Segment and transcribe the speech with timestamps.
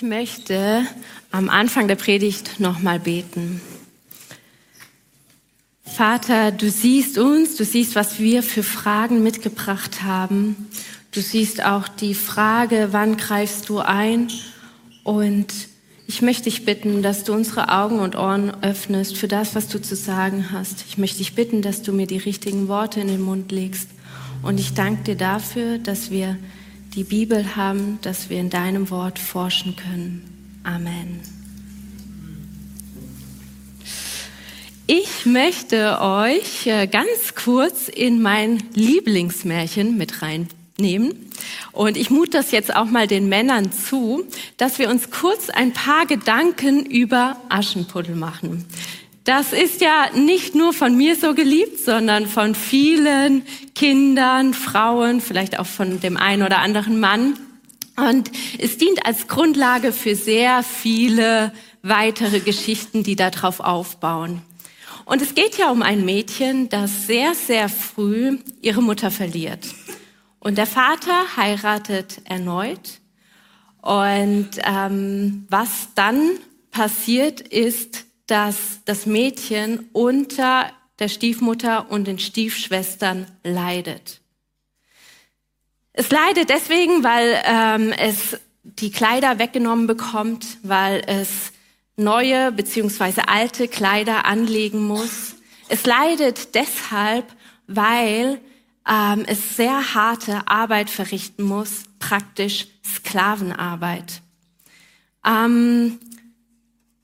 [0.00, 0.86] Ich möchte
[1.30, 3.60] am Anfang der Predigt nochmal beten.
[5.84, 10.70] Vater, du siehst uns, du siehst, was wir für Fragen mitgebracht haben.
[11.10, 14.28] Du siehst auch die Frage, wann greifst du ein?
[15.04, 15.52] Und
[16.06, 19.82] ich möchte dich bitten, dass du unsere Augen und Ohren öffnest für das, was du
[19.82, 20.86] zu sagen hast.
[20.88, 23.90] Ich möchte dich bitten, dass du mir die richtigen Worte in den Mund legst.
[24.42, 26.38] Und ich danke dir dafür, dass wir
[26.94, 30.60] die Bibel haben, dass wir in deinem Wort forschen können.
[30.64, 31.20] Amen.
[34.86, 41.30] Ich möchte euch äh, ganz kurz in mein Lieblingsmärchen mit reinnehmen.
[41.70, 44.24] Und ich mute das jetzt auch mal den Männern zu,
[44.56, 48.64] dass wir uns kurz ein paar Gedanken über Aschenputtel machen.
[49.24, 53.42] Das ist ja nicht nur von mir so geliebt, sondern von vielen
[53.74, 57.38] Kindern, Frauen, vielleicht auch von dem einen oder anderen Mann.
[57.96, 64.40] Und es dient als Grundlage für sehr viele weitere Geschichten, die darauf aufbauen.
[65.04, 69.66] Und es geht ja um ein Mädchen, das sehr, sehr früh ihre Mutter verliert.
[70.38, 73.00] Und der Vater heiratet erneut.
[73.82, 76.30] Und ähm, was dann
[76.70, 84.20] passiert ist, dass das Mädchen unter der Stiefmutter und den Stiefschwestern leidet.
[85.92, 91.52] Es leidet deswegen, weil ähm, es die Kleider weggenommen bekommt, weil es
[91.96, 95.34] neue beziehungsweise alte Kleider anlegen muss.
[95.68, 97.26] Es leidet deshalb,
[97.66, 98.40] weil
[98.88, 104.22] ähm, es sehr harte Arbeit verrichten muss, praktisch Sklavenarbeit.
[105.26, 105.98] Ähm,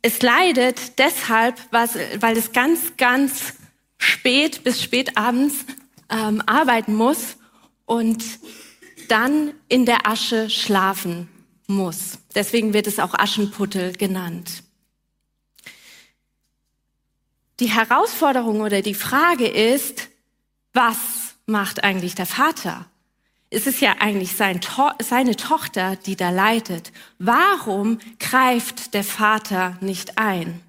[0.07, 3.55] es leidet deshalb, weil es ganz, ganz
[3.99, 5.65] spät bis spät abends
[6.09, 7.39] ähm, arbeiten muss
[7.87, 8.25] und
[9.09, 11.29] dann in der Asche schlafen
[11.67, 12.19] muss.
[12.37, 14.63] Deswegen wird es auch Aschenputtel genannt.
[17.59, 20.09] Die Herausforderung oder die Frage ist,
[20.73, 20.99] was
[21.47, 22.87] macht eigentlich der Vater?
[23.57, 26.93] Es ist ja eigentlich sein to seine Tochter, die da leitet.
[27.19, 30.61] Warum greift der Vater nicht ein?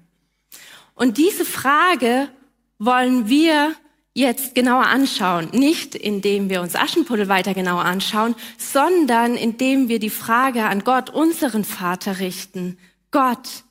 [0.94, 2.30] Und diese Frage
[2.78, 3.74] wollen wir
[4.14, 5.50] jetzt genauer anschauen.
[5.52, 11.10] Nicht indem wir uns Aschenputtel weiter genauer anschauen, sondern indem wir die Frage an Gott,
[11.10, 12.78] unseren Vater, richten.
[13.10, 13.64] Gott,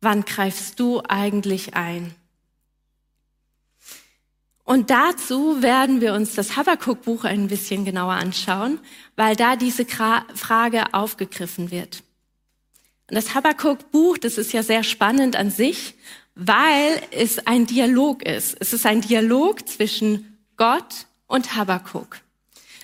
[0.00, 2.14] wann greifst du eigentlich ein?
[4.68, 8.78] Und dazu werden wir uns das Habakkuk-Buch ein bisschen genauer anschauen,
[9.16, 12.02] weil da diese Frage aufgegriffen wird.
[13.08, 15.94] Und das Habakkuk-Buch, das ist ja sehr spannend an sich,
[16.34, 18.58] weil es ein Dialog ist.
[18.60, 22.18] Es ist ein Dialog zwischen Gott und Habakkuk.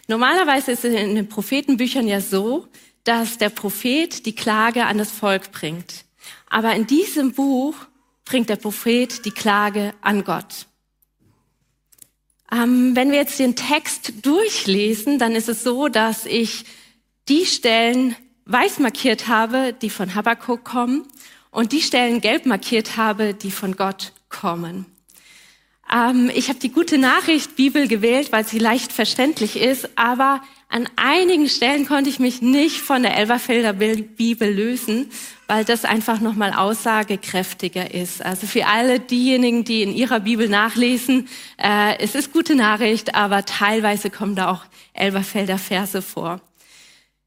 [0.08, 2.66] Normalerweise ist es in den Prophetenbüchern ja so,
[3.04, 6.06] dass der Prophet die Klage an das Volk bringt.
[6.48, 7.76] Aber in diesem Buch
[8.24, 10.66] bringt der Prophet die Klage an Gott.
[12.52, 16.64] Ähm, wenn wir jetzt den Text durchlesen, dann ist es so, dass ich
[17.28, 18.16] die Stellen
[18.46, 21.06] weiß markiert habe, die von Habakkuk kommen,
[21.50, 24.86] und die Stellen gelb markiert habe, die von Gott kommen.
[25.92, 30.88] Ähm, ich habe die gute Nachricht Bibel gewählt, weil sie leicht verständlich ist, aber an
[30.96, 35.10] einigen Stellen konnte ich mich nicht von der Elberfelder Bibel lösen,
[35.46, 38.24] weil das einfach nochmal aussagekräftiger ist.
[38.24, 41.28] Also für alle diejenigen, die in ihrer Bibel nachlesen,
[41.58, 44.64] äh, es ist gute Nachricht, aber teilweise kommen da auch
[44.94, 46.40] Elberfelder Verse vor.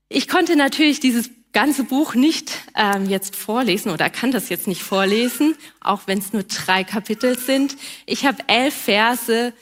[0.10, 4.84] Ich konnte natürlich dieses ganze Buch nicht ähm, jetzt vorlesen oder kann das jetzt nicht
[4.84, 7.78] vorlesen, auch wenn es nur drei Kapitel sind.
[8.06, 9.54] Ich habe elf Verse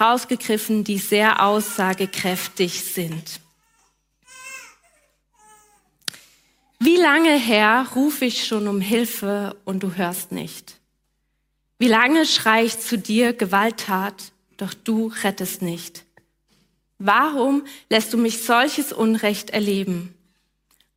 [0.00, 3.40] rausgegriffen, die sehr aussagekräftig sind.
[6.78, 10.76] Wie lange her rufe ich schon um Hilfe und du hörst nicht?
[11.80, 16.04] Wie lange schrei ich zu dir Gewalttat, doch du rettest nicht?
[16.98, 20.14] Warum lässt du mich solches Unrecht erleben?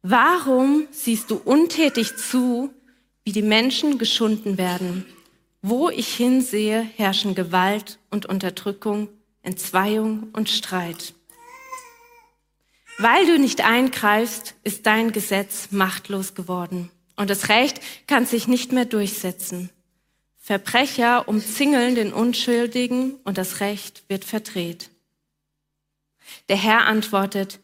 [0.06, 2.74] Warum siehst du untätig zu,
[3.24, 5.06] wie die Menschen geschunden werden?
[5.62, 9.08] Wo ich hinsehe, herrschen Gewalt und Unterdrückung,
[9.44, 11.14] Entzweiung und Streit.
[12.98, 18.74] Weil du nicht eingreifst, ist dein Gesetz machtlos geworden und das Recht kann sich nicht
[18.74, 19.70] mehr durchsetzen.
[20.38, 24.90] Verbrecher umzingeln den Unschuldigen und das Recht wird verdreht.
[26.50, 27.62] Der Herr antwortet,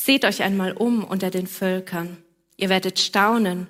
[0.00, 2.16] seht euch einmal um unter den Völkern.
[2.56, 3.66] Ihr werdet staunen,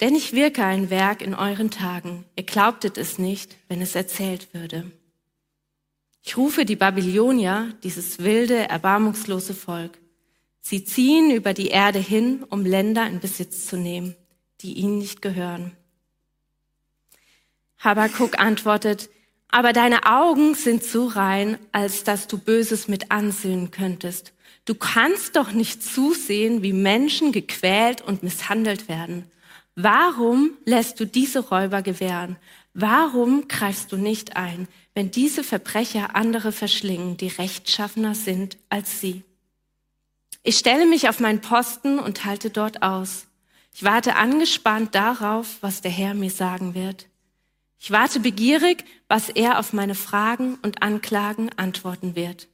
[0.00, 2.24] denn ich wirke ein Werk in euren Tagen.
[2.34, 4.90] Ihr glaubtet es nicht, wenn es erzählt würde.
[6.22, 9.96] Ich rufe die Babylonier, dieses wilde, erbarmungslose Volk.
[10.60, 14.16] Sie ziehen über die Erde hin, um Länder in Besitz zu nehmen,
[14.62, 15.76] die ihnen nicht gehören.
[17.78, 19.08] Habakuk antwortet,
[19.48, 24.32] aber deine Augen sind so rein, als dass du Böses mit ansehen könntest.
[24.64, 29.30] Du kannst doch nicht zusehen, wie Menschen gequält und misshandelt werden.
[29.74, 32.36] Warum lässt du diese Räuber gewähren?
[32.74, 39.24] Warum greifst du nicht ein, wenn diese Verbrecher andere verschlingen, die rechtschaffener sind als sie?
[40.42, 43.26] Ich stelle mich auf meinen Posten und halte dort aus.
[43.74, 47.06] Ich warte angespannt darauf, was der Herr mir sagen wird.
[47.78, 52.48] Ich warte begierig, was er auf meine Fragen und Anklagen antworten wird.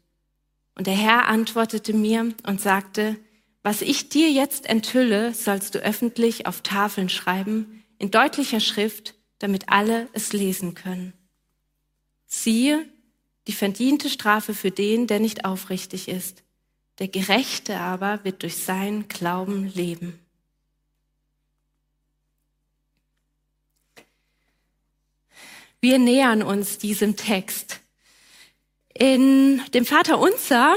[0.77, 3.17] Und der Herr antwortete mir und sagte,
[3.63, 9.71] was ich dir jetzt enthülle, sollst du öffentlich auf Tafeln schreiben, in deutlicher Schrift, damit
[9.71, 11.13] alle es lesen können.
[12.27, 12.87] Siehe,
[13.47, 16.43] die verdiente Strafe für den, der nicht aufrichtig ist.
[16.99, 20.19] Der Gerechte aber wird durch seinen Glauben leben.
[25.81, 27.81] Wir nähern uns diesem Text.
[28.99, 30.77] In dem Vater Unser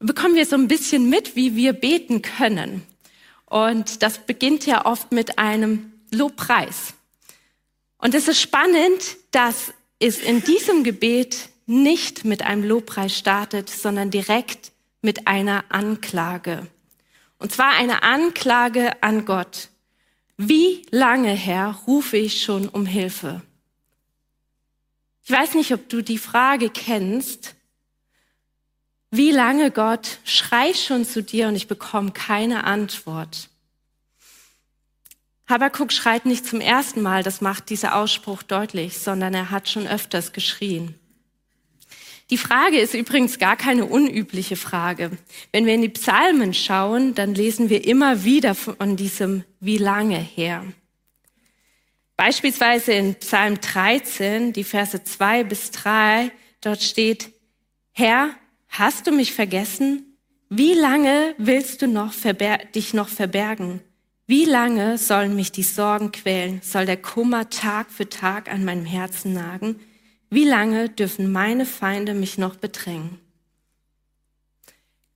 [0.00, 2.82] bekommen wir so ein bisschen mit, wie wir beten können.
[3.44, 6.94] Und das beginnt ja oft mit einem Lobpreis.
[7.98, 14.10] Und es ist spannend, dass es in diesem Gebet nicht mit einem Lobpreis startet, sondern
[14.10, 16.66] direkt mit einer Anklage.
[17.38, 19.68] Und zwar eine Anklage an Gott.
[20.36, 23.42] Wie lange, Herr, rufe ich schon um Hilfe?
[25.28, 27.56] Ich weiß nicht, ob du die Frage kennst.
[29.10, 33.48] Wie lange, Gott, schrei schon zu dir und ich bekomme keine Antwort?
[35.48, 39.88] Habakuk schreit nicht zum ersten Mal, das macht dieser Ausspruch deutlich, sondern er hat schon
[39.88, 40.94] öfters geschrien.
[42.30, 45.10] Die Frage ist übrigens gar keine unübliche Frage.
[45.50, 50.18] Wenn wir in die Psalmen schauen, dann lesen wir immer wieder von diesem wie lange
[50.18, 50.64] her.
[52.16, 56.32] Beispielsweise in Psalm 13, die Verse 2 bis 3,
[56.62, 57.30] dort steht,
[57.92, 58.30] Herr,
[58.68, 60.16] hast du mich vergessen?
[60.48, 62.14] Wie lange willst du noch
[62.74, 63.80] dich noch verbergen?
[64.26, 66.60] Wie lange sollen mich die Sorgen quälen?
[66.62, 69.78] Soll der Kummer Tag für Tag an meinem Herzen nagen?
[70.30, 73.20] Wie lange dürfen meine Feinde mich noch bedrängen?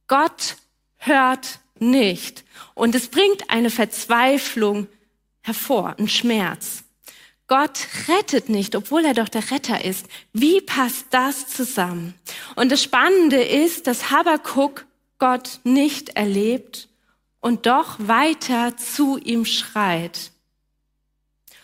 [0.07, 0.57] Gott
[0.97, 2.45] hört nicht.
[2.75, 4.87] Und es bringt eine Verzweiflung
[5.41, 6.85] hervor, einen Schmerz.
[7.51, 10.07] Gott rettet nicht, obwohl er doch der Retter ist.
[10.33, 12.15] Wie passt das zusammen?
[12.55, 14.87] Und das Spannende ist, dass Habakuk
[15.19, 16.89] Gott nicht erlebt
[17.41, 20.31] und doch weiter zu ihm schreit.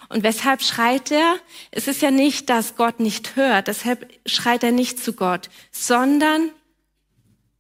[0.09, 1.37] Und weshalb schreit er?
[1.71, 6.51] Es ist ja nicht, dass Gott nicht hört, deshalb schreit er nicht zu Gott, sondern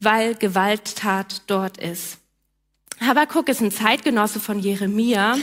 [0.00, 2.18] weil Gewalttat dort ist.
[3.00, 5.36] Habakuk ist ein Zeitgenosse von Jeremia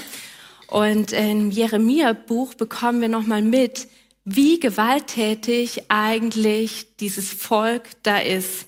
[0.74, 3.88] und im Jeremia-Buch bekommen wir nochmal mit,
[4.26, 8.66] wie gewalttätig eigentlich dieses Volk da ist.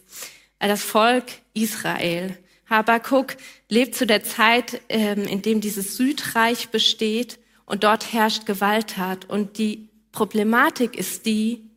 [0.60, 2.38] Äh, das Volk Israel.
[2.70, 3.38] Habakuk
[3.70, 9.28] lebt zu der Zeit, ähm, in dem dieses Südreich besteht und dort herrscht Gewalttat.
[9.28, 11.68] Und die Problematik ist die,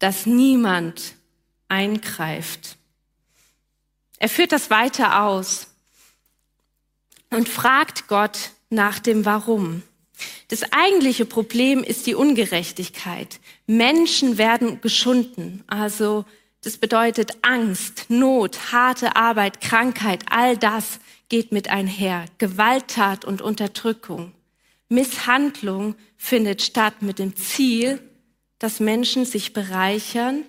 [0.00, 1.14] dass niemand
[1.68, 2.78] eingreift.
[4.18, 5.68] Er führt das weiter aus
[7.30, 9.82] und fragt Gott, nach dem Warum.
[10.48, 13.40] Das eigentliche Problem ist die Ungerechtigkeit.
[13.66, 15.62] Menschen werden geschunden.
[15.66, 16.24] Also
[16.62, 22.24] das bedeutet Angst, Not, harte Arbeit, Krankheit, all das geht mit einher.
[22.38, 24.32] Gewalttat und Unterdrückung.
[24.88, 28.00] Misshandlung findet statt mit dem Ziel,
[28.58, 30.44] dass Menschen sich bereichern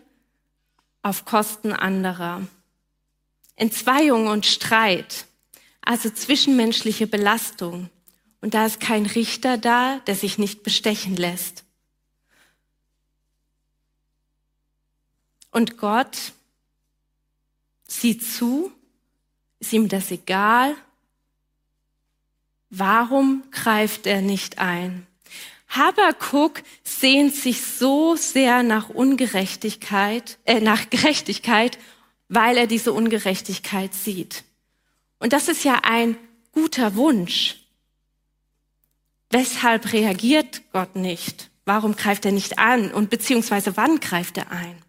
[1.01, 2.47] auf Kosten anderer.
[3.55, 5.25] Entzweiung und Streit,
[5.81, 7.89] also zwischenmenschliche Belastung,
[8.47, 11.65] und da ist kein Richter da, der sich nicht bestechen lässt.
[15.51, 16.31] Und Gott
[17.89, 18.71] sieht zu,
[19.59, 20.77] ist ihm das egal?
[22.69, 25.05] Warum greift er nicht ein?
[25.67, 31.77] Habakuk sehnt sich so sehr nach Ungerechtigkeit, äh, nach Gerechtigkeit,
[32.29, 34.45] weil er diese Ungerechtigkeit sieht.
[35.19, 36.15] Und das ist ja ein
[36.53, 37.66] guter Wunsch.
[39.29, 41.49] Weshalb reagiert Gott nicht?
[41.65, 42.93] Warum greift er nicht an?
[42.93, 44.81] Und beziehungsweise wann greift er ein?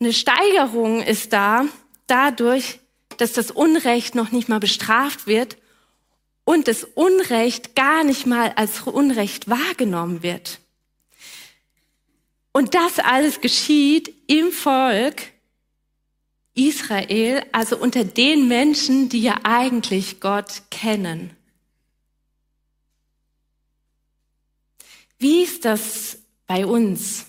[0.00, 1.64] Eine Steigerung ist da
[2.06, 2.78] dadurch,
[3.16, 5.56] dass das Unrecht noch nicht mal bestraft wird
[6.44, 10.60] und das Unrecht gar nicht mal als Unrecht wahrgenommen wird.
[12.52, 15.22] Und das alles geschieht im Volk
[16.58, 21.30] Israel, also unter den Menschen, die ja eigentlich Gott kennen.
[25.18, 27.26] Wie ist das bei uns?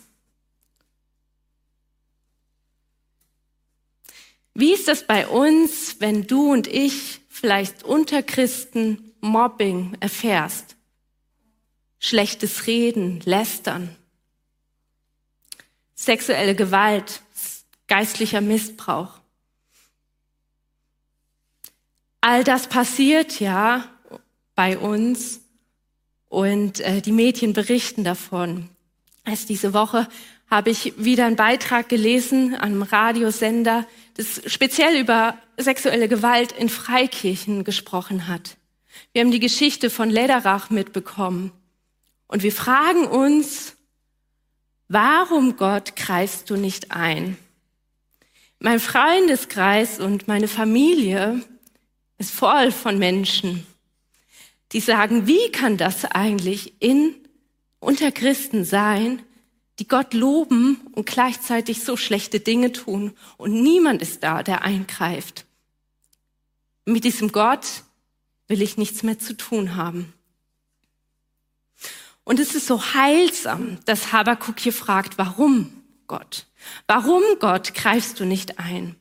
[4.55, 10.75] Wie ist das bei uns, wenn du und ich vielleicht unter Christen Mobbing erfährst?
[12.00, 13.95] Schlechtes Reden, Lästern,
[15.95, 17.21] sexuelle Gewalt,
[17.88, 19.19] geistlicher Missbrauch.
[22.22, 23.86] All das passiert ja
[24.56, 25.42] bei uns
[26.28, 28.70] und äh, die Medien berichten davon.
[29.26, 30.08] Erst diese Woche
[30.50, 33.86] habe ich wieder einen Beitrag gelesen an einem Radiosender,
[34.16, 38.58] das speziell über sexuelle Gewalt in Freikirchen gesprochen hat.
[39.14, 41.52] Wir haben die Geschichte von Lederach mitbekommen.
[42.28, 43.76] Und wir fragen uns,
[44.88, 47.38] warum Gott greifst du nicht ein?
[48.60, 51.42] Mein Freundeskreis und meine Familie
[52.20, 53.66] ist voll von Menschen,
[54.74, 57.16] die sagen, wie kann das eigentlich in
[57.80, 59.24] unter Christen sein,
[59.80, 65.46] die Gott loben und gleichzeitig so schlechte Dinge tun und niemand ist da, der eingreift.
[66.86, 67.84] Mit diesem Gott
[68.48, 70.14] will ich nichts mehr zu tun haben.
[72.26, 75.72] Und es ist so heilsam, dass Habakuk hier fragt, warum
[76.08, 76.48] Gott?
[76.86, 78.99] Warum Gott greifst du nicht ein?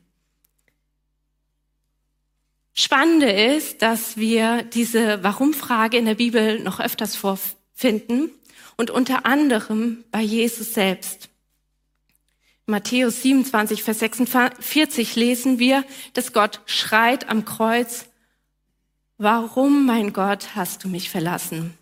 [2.81, 8.31] Spannende ist, dass wir diese Warum-Frage in der Bibel noch öfters vorfinden
[8.77, 11.27] und unter anderem bei Jesus selbst.
[12.67, 15.83] Matthäus 27, Vers 46 lesen wir,
[16.13, 18.05] dass Gott schreit am Kreuz,
[19.17, 21.77] warum, mein Gott, hast du mich verlassen?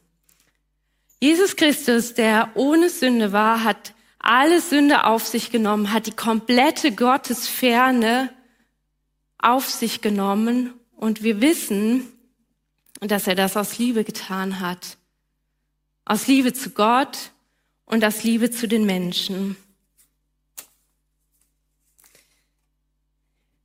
[1.21, 6.91] Jesus Christus, der ohne Sünde war, hat alle Sünde auf sich genommen, hat die komplette
[6.91, 8.33] Gottesferne
[9.37, 12.11] auf sich genommen und wir wissen,
[12.99, 14.97] dass er das aus Liebe getan hat.
[16.05, 17.31] Aus Liebe zu Gott
[17.85, 19.55] und aus Liebe zu den Menschen.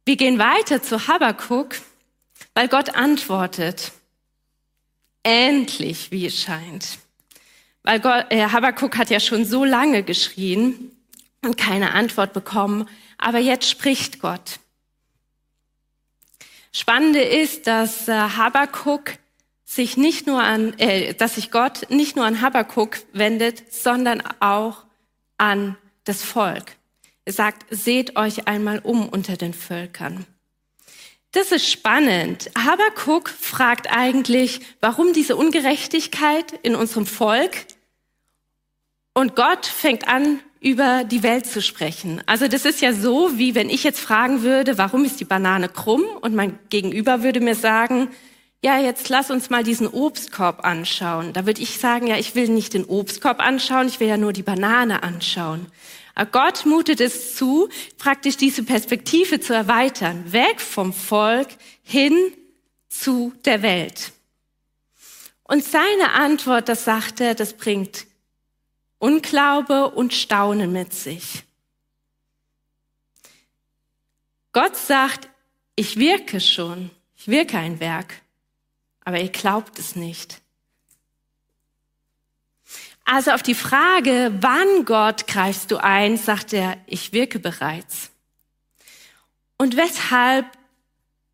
[0.04, 1.76] Wir gehen weiter zu Habakkuk,
[2.54, 3.92] weil Gott antwortet.
[5.22, 6.98] Endlich, wie es scheint.
[7.82, 10.90] Weil Gott, äh, Habakkuk hat ja schon so lange geschrien
[11.42, 14.58] und keine Antwort bekommen, aber jetzt spricht Gott.
[16.72, 19.18] Spannende ist, dass äh, Habakkuk
[19.64, 24.84] sich nicht nur an, äh, dass sich Gott nicht nur an Habakkuk wendet, sondern auch
[25.36, 26.72] an das Volk.
[27.24, 30.26] Er sagt, seht euch einmal um unter den Völkern.
[31.32, 32.50] Das ist spannend.
[32.58, 37.52] Habakkuk fragt eigentlich, warum diese Ungerechtigkeit in unserem Volk?
[39.14, 42.22] Und Gott fängt an, über die Welt zu sprechen.
[42.26, 45.68] Also das ist ja so, wie wenn ich jetzt fragen würde, warum ist die Banane
[45.68, 46.04] krumm?
[46.20, 48.08] Und mein Gegenüber würde mir sagen,
[48.62, 51.32] ja, jetzt lass uns mal diesen Obstkorb anschauen.
[51.32, 54.32] Da würde ich sagen, ja, ich will nicht den Obstkorb anschauen, ich will ja nur
[54.32, 55.66] die Banane anschauen.
[56.14, 61.48] Aber Gott mutet es zu, praktisch diese Perspektive zu erweitern, weg vom Volk
[61.82, 62.16] hin
[62.88, 64.12] zu der Welt.
[65.42, 68.06] Und seine Antwort, das sagt er, das bringt
[69.02, 71.42] Unglaube und Staunen mit sich.
[74.52, 75.28] Gott sagt,
[75.74, 78.22] ich wirke schon, ich wirke ein Werk,
[79.04, 80.40] aber ihr glaubt es nicht.
[83.04, 88.12] Also auf die Frage, wann Gott greifst du ein, sagt er, ich wirke bereits.
[89.58, 90.46] Und weshalb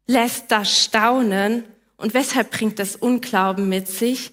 [0.07, 1.65] lässt das Staunen
[1.99, 4.33] und weshalb bringt das Unglauben mit sich?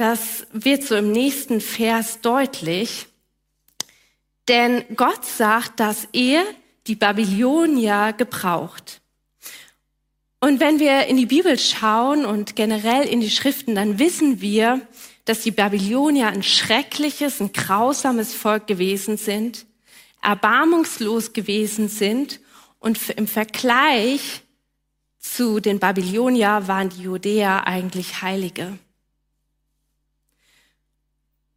[0.00, 3.06] Das wird so im nächsten Vers deutlich.
[4.48, 6.42] Denn Gott sagt, dass er
[6.86, 9.02] die Babylonier gebraucht.
[10.40, 14.80] Und wenn wir in die Bibel schauen und generell in die Schriften, dann wissen wir,
[15.26, 19.66] dass die Babylonier ein schreckliches, ein grausames Volk gewesen sind,
[20.22, 22.40] erbarmungslos gewesen sind
[22.78, 24.40] und im Vergleich
[25.18, 28.78] zu den Babylonier waren die Judäer eigentlich Heilige.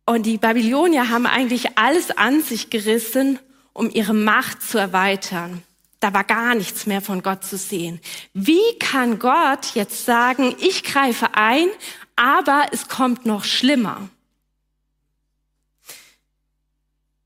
[0.06, 3.40] Und die Babylonier haben eigentlich alles an sich gerissen,
[3.72, 5.64] um ihre Macht zu erweitern.
[6.00, 8.02] Da war gar nichts mehr von Gott zu sehen.
[8.34, 11.70] Wie kann Gott jetzt sagen, ich greife ein,
[12.18, 14.10] aber es kommt noch schlimmer?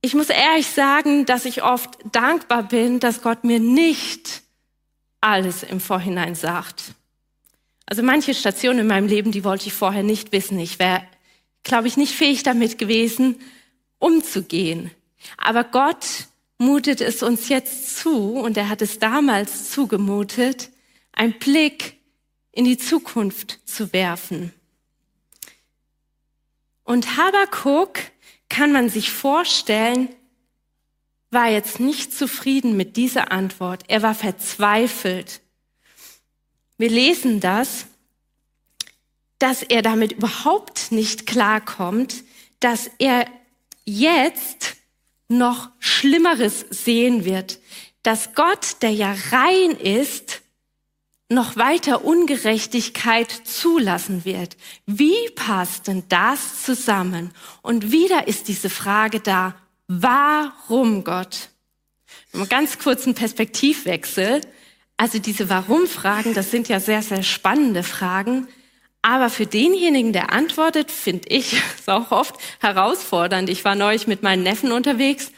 [0.02, 4.44] Ich muss ehrlich sagen, dass ich oft dankbar bin, dass Gott mir nicht
[5.20, 6.94] alles im Vorhinein sagt.
[7.88, 10.60] Also manche Stationen in meinem Leben, die wollte ich vorher nicht wissen.
[10.60, 11.02] Ich wäre
[11.64, 13.40] glaube ich, nicht fähig damit gewesen,
[14.00, 14.92] umzugehen.
[15.38, 20.70] Aber Gott mutet es uns jetzt zu, und er hat es damals zugemutet,
[21.12, 21.98] einen Blick
[22.52, 24.54] in die Zukunft zu werfen.
[26.84, 28.00] Und Habakuk
[28.50, 30.10] kann man sich vorstellen,
[31.30, 33.84] war jetzt nicht zufrieden mit dieser Antwort.
[33.88, 35.42] Er war verzweifelt.
[36.78, 37.88] Wir lesen das,
[39.40, 42.24] dass er damit überhaupt nicht klarkommt,
[42.60, 43.26] dass er
[43.86, 44.76] jetzt
[45.30, 47.60] noch Schlimmeres sehen wird,
[48.04, 50.42] dass Gott, der ja rein ist,
[51.30, 54.56] noch weiter Ungerechtigkeit zulassen wird.
[54.86, 57.32] Wie passt denn das zusammen?
[57.62, 59.56] Und wieder ist diese Frage da,
[59.88, 61.50] warum Gott?
[62.32, 64.42] Mal ganz kurzen Perspektivwechsel.
[64.96, 68.48] Also diese Warum-Fragen, das sind ja sehr, sehr spannende Fragen.
[69.08, 73.50] Aber für denjenigen, der antwortet, finde ich es auch oft herausfordernd.
[73.50, 75.32] Ich war neulich mit meinen Neffen unterwegs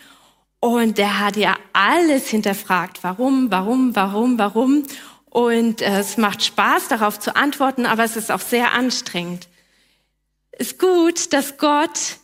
[0.59, 3.03] und der hat ja alles hinterfragt.
[3.03, 4.85] Warum, warum, warum, warum?
[5.25, 9.47] Und äh, es macht Spaß, darauf zu antworten, aber es ist auch sehr anstrengend.
[10.57, 12.17] Ist gut, dass Gott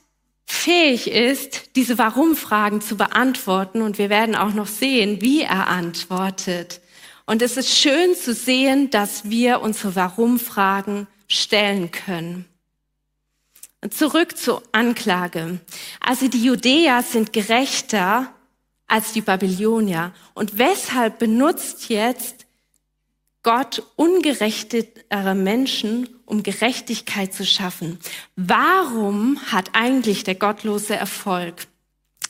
[0.48, 6.82] fähig ist, diese Warum-Fragen zu beantworten und wir werden auch noch sehen, wie er antwortet.
[7.28, 12.46] Und es ist schön zu sehen, dass wir unsere Warum-Fragen stellen können.
[13.90, 15.60] Zurück zur Anklage.
[16.00, 18.34] Also die Judäer sind gerechter
[18.88, 20.14] als die Babylonier.
[20.34, 22.46] Und weshalb benutzt jetzt
[23.44, 28.00] Gott ungerechtere Menschen, um Gerechtigkeit zu schaffen?
[28.36, 31.68] Warum hat eigentlich der Gottlose Erfolg?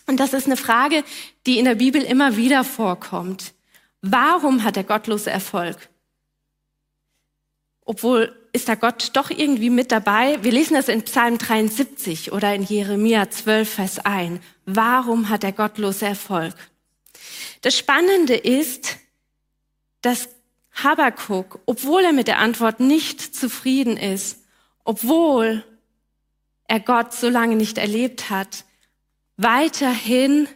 [0.08, 1.04] Und das ist eine Frage,
[1.46, 3.54] die in der Bibel immer wieder vorkommt.
[4.02, 5.78] Warum hat der Gottlose Erfolg?
[7.86, 10.42] Obwohl ist da Gott doch irgendwie mit dabei.
[10.42, 14.40] Wir lesen das in Psalm 73 oder in Jeremia 12, Vers 1.
[14.66, 16.56] Warum hat der Gottlose Erfolg?
[17.62, 18.98] Das Spannende ist,
[20.02, 20.30] dass
[20.72, 24.44] Habakuk, obwohl er mit der Antwort nicht zufrieden ist,
[24.86, 25.64] obwohl
[26.68, 28.64] er Gott so lange nicht erlebt hat,
[29.36, 30.48] weiterhin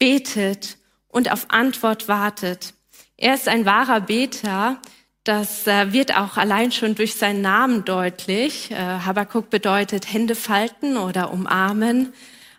[0.00, 0.76] betet
[1.08, 2.74] und auf Antwort wartet.
[3.16, 4.80] Er ist ein wahrer Beter.
[5.26, 8.70] Das äh, wird auch allein schon durch seinen Namen deutlich.
[8.70, 12.14] Äh, Habakuk bedeutet Hände falten oder umarmen.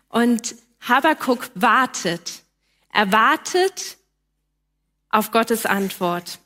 [0.10, 2.44] Und Habakuk wartet.
[2.92, 3.96] Er wartet
[5.10, 6.40] auf Gottes Antwort.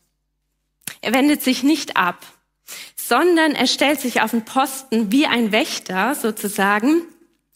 [1.01, 2.23] Er wendet sich nicht ab,
[2.95, 7.01] sondern er stellt sich auf den Posten wie ein Wächter sozusagen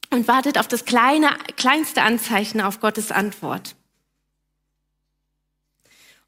[0.09, 3.75] und wartet auf das kleine, kleinste Anzeichen auf Gottes Antwort.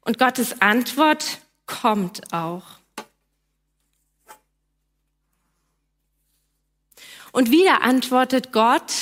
[0.02, 2.64] Und Gottes Antwort kommt auch.
[7.30, 8.92] Und wieder antwortet Gott,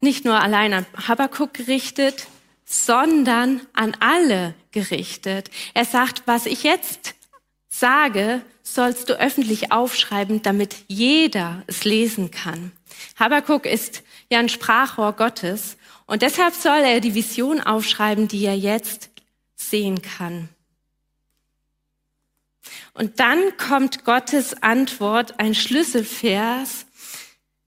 [0.00, 2.26] nicht nur allein an Habakkuk gerichtet,
[2.64, 5.50] sondern an alle gerichtet.
[5.74, 7.14] Er sagt, was ich jetzt
[7.68, 12.72] sage, sollst du öffentlich aufschreiben, damit jeder es lesen kann.
[13.18, 18.56] Habakkuk ist ja ein Sprachrohr Gottes und deshalb soll er die Vision aufschreiben, die er
[18.56, 19.10] jetzt
[19.54, 20.48] sehen kann.
[22.94, 26.86] Und dann kommt Gottes Antwort, ein Schlüsselvers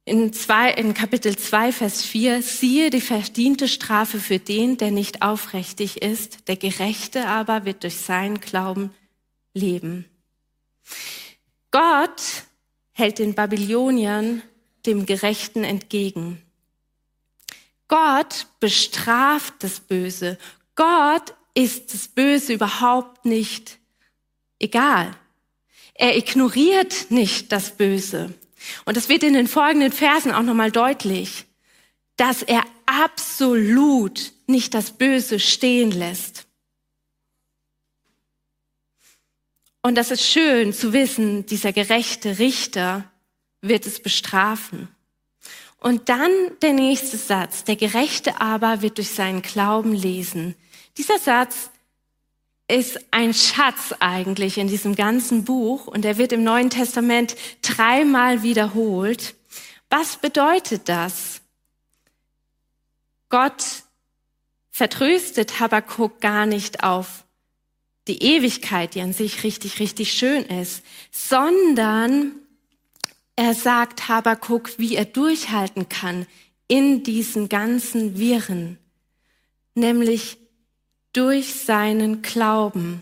[0.06, 2.42] in, zwei, in Kapitel 2, Vers 4.
[2.42, 7.98] Siehe die verdiente Strafe für den, der nicht aufrichtig ist, der Gerechte aber wird durch
[7.98, 8.94] seinen Glauben
[9.54, 10.06] leben.
[11.72, 12.22] Gott
[12.94, 14.42] hält den Babyloniern
[14.86, 16.42] dem Gerechten entgegen.
[17.90, 20.38] Gott bestraft das Böse.
[20.76, 23.78] Gott ist das Böse überhaupt nicht
[24.60, 25.15] egal.
[25.93, 28.34] Er ignoriert nicht das Böse.
[28.86, 31.46] Und das wird in den folgenden Versen auch nochmal deutlich,
[32.17, 36.48] dass er absolut nicht das Böse stehen lässt.
[39.82, 43.10] Und das ist schön zu wissen, dieser gerechte Richter
[43.62, 44.89] wird es bestrafen.
[45.80, 50.56] Und dann der nächste Satz, der Gerechte aber wird durch seinen Glauben lesen.
[50.98, 51.70] Dieser Satz
[52.68, 58.44] ist ein Schatz eigentlich in diesem ganzen Buch und er wird im Neuen Testament dreimal
[58.44, 59.36] wiederholt.
[59.90, 61.42] Was bedeutet das?
[63.30, 63.84] Gott
[64.70, 67.24] vertröstet Habakkuk gar nicht auf
[68.08, 72.34] die Ewigkeit, die an sich richtig, richtig schön ist, sondern
[73.36, 76.26] er sagt Habakkuk, wie er durchhalten kann
[76.68, 78.78] in diesen ganzen Wirren,
[79.76, 80.38] nämlich
[81.18, 83.02] durch seinen Glauben.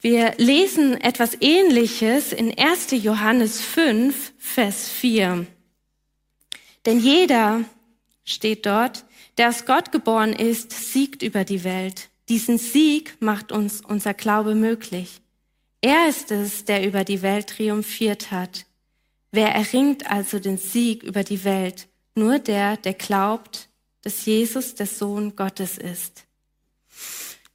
[0.00, 2.92] Wir lesen etwas Ähnliches in 1.
[2.92, 5.46] Johannes 5, Vers 4.
[6.86, 7.64] Denn jeder,
[8.24, 9.04] steht dort,
[9.36, 12.08] der aus Gott geboren ist, siegt über die Welt.
[12.30, 15.20] Diesen Sieg macht uns unser Glaube möglich.
[15.82, 18.64] Er ist es, der über die Welt triumphiert hat.
[19.32, 21.88] Wer erringt also den Sieg über die Welt?
[22.14, 23.68] Nur der, der glaubt,
[24.00, 26.24] dass Jesus der Sohn Gottes ist.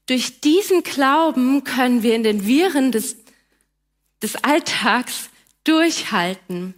[0.08, 3.18] Durch diesen Glauben können wir in den Viren des,
[4.24, 5.30] des Alltags
[5.64, 6.74] durchhalten.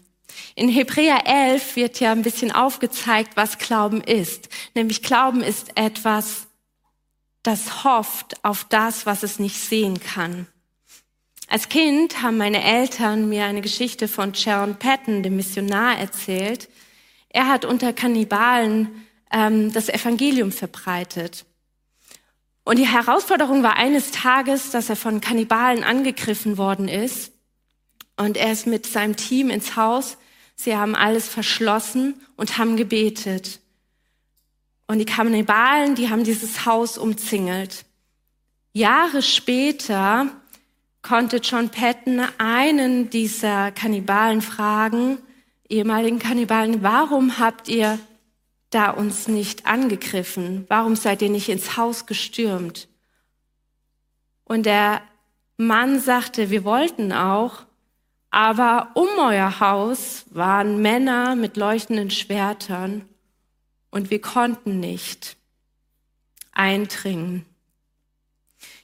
[0.55, 4.49] In Hebräer 11 wird ja ein bisschen aufgezeigt, was Glauben ist.
[4.73, 6.47] Nämlich Glauben ist etwas,
[7.43, 10.47] das hofft auf das, was es nicht sehen kann.
[11.47, 16.69] Als Kind haben meine Eltern mir eine Geschichte von Sharon Patton, dem Missionar, erzählt.
[17.29, 21.45] Er hat unter Kannibalen ähm, das Evangelium verbreitet.
[22.63, 27.31] Und die Herausforderung war eines Tages, dass er von Kannibalen angegriffen worden ist.
[28.17, 30.17] Und er ist mit seinem Team ins Haus.
[30.55, 33.59] Sie haben alles verschlossen und haben gebetet.
[34.87, 37.85] Und die Kannibalen, die haben dieses Haus umzingelt.
[38.73, 40.27] Jahre später
[41.01, 45.19] konnte John Patton einen dieser Kannibalen fragen,
[45.69, 47.99] ehemaligen Kannibalen, warum habt ihr
[48.69, 50.65] da uns nicht angegriffen?
[50.69, 52.87] Warum seid ihr nicht ins Haus gestürmt?
[54.43, 55.01] Und der
[55.57, 57.65] Mann sagte, wir wollten auch,
[58.31, 63.07] aber um euer Haus waren Männer mit leuchtenden Schwertern
[63.89, 65.37] und wir konnten nicht
[66.51, 67.45] eindringen.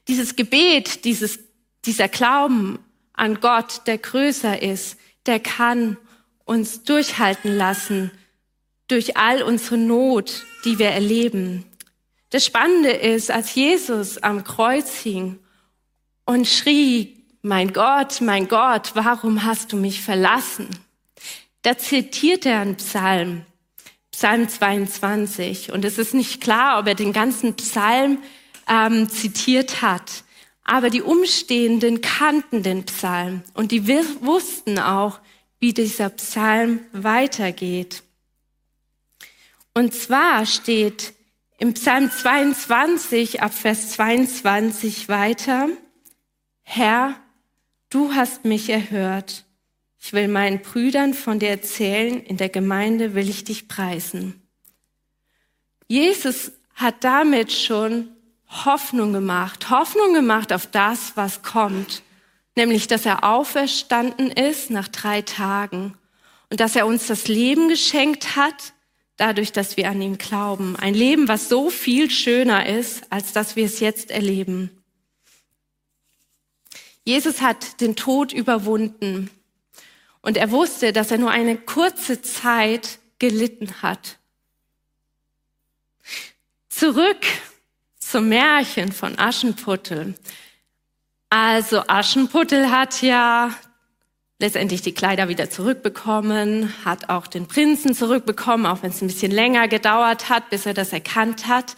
[0.08, 1.40] Dieses Gebet, dieses,
[1.86, 2.80] dieser Glauben
[3.14, 5.98] an Gott, der größer ist, der kann
[6.44, 8.12] uns durchhalten lassen,
[8.88, 11.66] durch all unsere Not, die wir erleben.
[12.30, 15.40] Das Spannende ist, als Jesus am Kreuz hing
[16.26, 20.68] und schrie, mein Gott, mein Gott, warum hast du mich verlassen?
[21.62, 23.46] Da zitiert er einen Psalm,
[24.12, 25.72] Psalm 22.
[25.72, 28.20] Und es ist nicht klar, ob er den ganzen Psalm
[28.68, 30.24] ähm, zitiert hat.
[30.64, 35.20] Aber die Umstehenden kannten den Psalm und die wussten auch,
[35.60, 38.04] wie dieser Psalm weitergeht.
[39.78, 41.14] Und zwar steht
[41.58, 45.68] im Psalm 22 ab Vers 22 weiter,
[46.64, 47.16] Herr,
[47.90, 49.44] du hast mich erhört.
[50.00, 54.42] Ich will meinen Brüdern von dir erzählen, in der Gemeinde will ich dich preisen.
[55.90, 58.12] Jesus hat damit schon
[58.48, 62.02] Hoffnung gemacht, Hoffnung gemacht auf das, was kommt,
[62.56, 65.98] nämlich dass er auferstanden ist nach drei Tagen
[66.50, 68.74] und dass er uns das Leben geschenkt hat
[69.18, 70.76] dadurch, dass wir an ihn glauben.
[70.76, 74.72] Ein Leben, was so viel schöner ist, als dass wir es jetzt erleben.
[77.04, 79.30] Jesus hat den Tod überwunden
[80.22, 84.18] und er wusste, dass er nur eine kurze Zeit gelitten hat.
[86.68, 87.26] Zurück
[88.00, 90.16] zum Märchen von Aschenputtel.
[91.30, 93.56] Also Aschenputtel hat ja
[94.40, 99.32] letztendlich die Kleider wieder zurückbekommen, hat auch den Prinzen zurückbekommen, auch wenn es ein bisschen
[99.32, 101.76] länger gedauert hat, bis er das erkannt hat.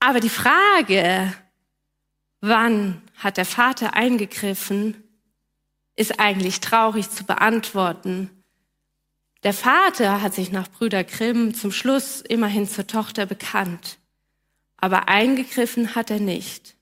[0.00, 1.32] Aber die Frage,
[2.40, 5.02] wann hat der Vater eingegriffen,
[5.96, 8.30] ist eigentlich traurig zu beantworten.
[9.44, 13.98] Der Vater hat sich nach Brüder Grimm zum Schluss immerhin zur Tochter bekannt,
[14.76, 16.74] aber eingegriffen hat er nicht.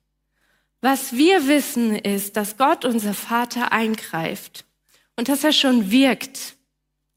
[0.82, 4.64] Was wir wissen ist, dass Gott, unser Vater, eingreift
[5.14, 6.56] und dass er schon wirkt,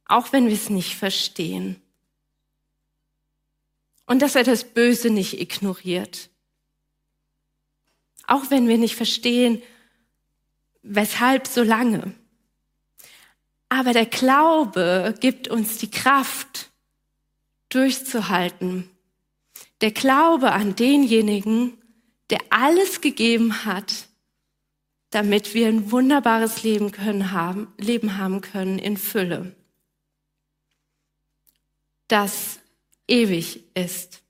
[0.05, 1.81] auch wenn wir es nicht verstehen.
[4.05, 6.29] Und dass er das Böse nicht ignoriert.
[8.27, 9.63] Auch wenn wir nicht verstehen,
[10.83, 12.13] weshalb so lange.
[13.67, 16.69] Aber der Glaube gibt uns die Kraft,
[17.69, 18.91] durchzuhalten.
[19.81, 21.81] Der Glaube an denjenigen,
[22.29, 24.07] der alles gegeben hat,
[25.11, 29.55] damit wir ein wunderbares Leben, können haben, Leben haben können in Fülle,
[32.07, 32.59] das
[33.07, 34.21] ewig ist.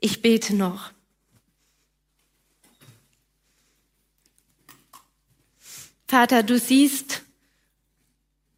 [0.00, 0.92] Ich bete noch.
[6.06, 7.22] Vater, du siehst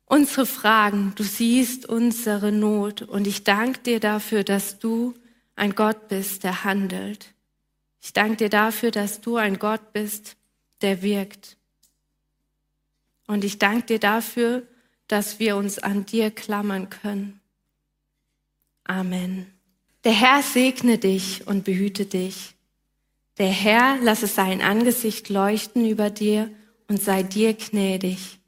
[0.07, 5.15] unsere Fragen, du siehst unsere Not und ich danke dir dafür, dass du
[5.57, 7.35] ein Gott bist, der handelt.
[8.01, 10.37] Ich danke dir dafür, dass du ein Gott bist,
[10.81, 11.57] der wirkt.
[13.27, 14.67] Und ich danke dir dafür,
[15.07, 17.41] dass wir uns an dir klammern können.
[18.85, 19.47] Amen.
[20.05, 22.55] Der Herr segne dich und behüte dich.
[23.39, 26.51] Der Herr lasse sein Angesicht leuchten über dir
[26.89, 28.39] und sei dir gnädig.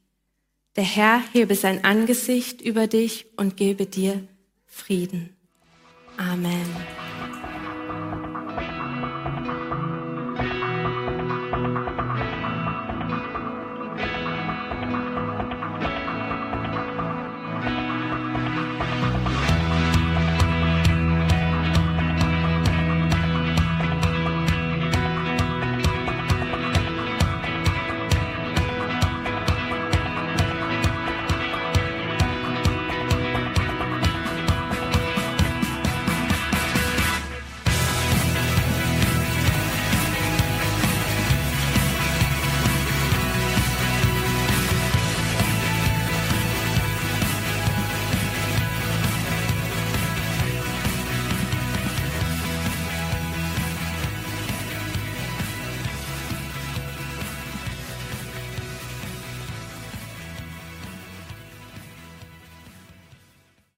[0.77, 4.27] Der Herr hebe sein Angesicht über dich und gebe dir
[4.67, 5.37] Frieden.
[6.17, 7.02] Amen.